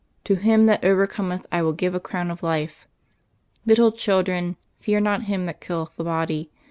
[0.23, 2.87] To him that overcometh I will give a crown of life.
[3.67, 6.49] "Little children; fear not him that killeth the body.